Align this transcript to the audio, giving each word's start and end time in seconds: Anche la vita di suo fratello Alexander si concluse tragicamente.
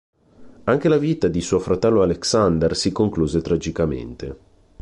Anche 0.63 0.89
la 0.89 0.97
vita 0.97 1.27
di 1.27 1.41
suo 1.41 1.59
fratello 1.59 2.01
Alexander 2.01 2.75
si 2.75 2.91
concluse 2.91 3.39
tragicamente. 3.39 4.37